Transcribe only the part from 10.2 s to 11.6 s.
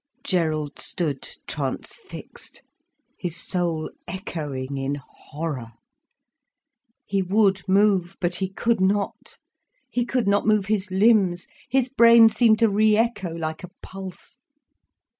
not move his limbs.